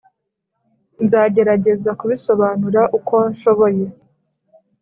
[1.03, 3.85] nzagerageza kubisobanura uko nshoboye.